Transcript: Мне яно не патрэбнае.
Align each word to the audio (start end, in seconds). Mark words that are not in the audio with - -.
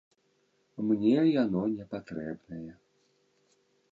Мне 0.87 1.11
яно 1.43 1.61
не 1.75 1.85
патрэбнае. 1.93 2.65